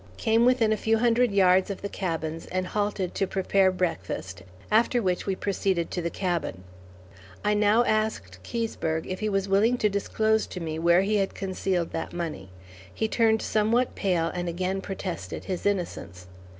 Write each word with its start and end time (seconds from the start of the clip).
Came 0.17 0.45
within 0.45 0.73
a 0.73 0.77
few 0.77 0.97
hundred 0.97 1.31
yards 1.31 1.69
of 1.69 1.83
the 1.83 1.87
cabins 1.87 2.47
and 2.47 2.65
halted 2.65 3.13
to 3.13 3.27
prepare 3.27 3.71
breakfast, 3.71 4.41
after 4.71 4.99
which 4.99 5.27
we 5.27 5.35
proceeded 5.35 5.91
to 5.91 6.01
the 6.01 6.09
cabin. 6.09 6.63
I 7.45 7.53
now 7.53 7.83
asked 7.83 8.39
Keseberg 8.43 9.05
if 9.05 9.19
he 9.19 9.29
was 9.29 9.47
willing 9.47 9.77
to 9.77 9.89
disclose 9.89 10.47
to 10.47 10.59
me 10.59 10.79
where 10.79 11.03
he 11.03 11.17
had 11.17 11.35
concealed 11.35 11.91
that 11.91 12.13
money. 12.13 12.49
He 12.91 13.07
turned 13.07 13.43
somewhat 13.43 13.93
pale 13.93 14.29
and 14.33 14.49
again 14.49 14.81
protested 14.81 15.43
his 15.45 15.67
innocence. 15.67 16.25